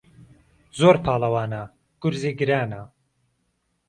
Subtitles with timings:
[0.77, 1.61] زۆر پاڵهوانه
[2.01, 2.81] گورزی گرانه